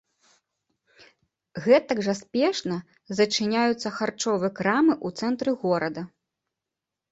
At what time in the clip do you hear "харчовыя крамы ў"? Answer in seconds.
3.99-5.09